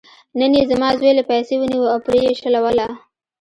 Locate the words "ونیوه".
1.57-1.87